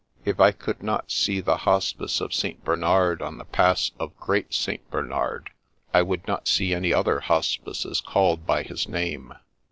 [0.25, 2.65] If I could not see the Hospice of St.
[2.65, 4.81] Bernard on the Pass of Great St.
[4.89, 5.51] Bernard,
[5.93, 9.31] I would not see any other hospices called by his name.